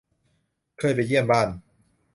[0.79, 1.47] เคยไปเยี่ยมบ้าน